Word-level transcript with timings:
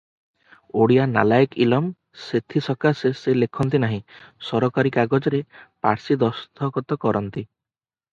ଓଡ଼ିଆ 0.83 1.03
ନାଲାଏକ୍ 1.09 1.51
ଇଲମ, 1.65 1.91
ସେଥିସକାଶେ 2.21 3.11
ସେ 3.19 3.35
ଲେଖନ୍ତି 3.41 3.81
ନାହିଁ, 3.83 3.99
ସରକାରୀ 4.47 4.93
କାଗଜରେ 4.97 5.43
ପାର୍ଶି 5.87 6.19
ଦସ୍ତଖତ 6.25 6.99
କରନ୍ତି। 7.05 7.45